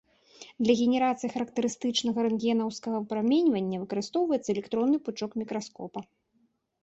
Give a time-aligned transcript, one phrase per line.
[0.65, 5.99] Для генерацыі характарыстычнага рэнтгенаўскага выпраменьвання выкарыстоўваецца электронны пучок мікраскопа.